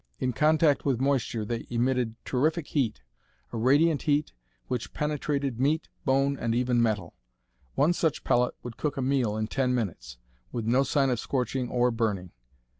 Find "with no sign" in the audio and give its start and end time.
10.51-11.11